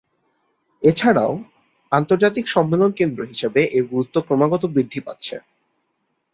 [0.83, 1.33] এছাড়াও,
[1.91, 5.35] আন্তর্জাতিক সম্মেলন কেন্দ্র হিসেবে এর গুরুত্ব ক্রমাগত বৃদ্ধি পাচ্ছে।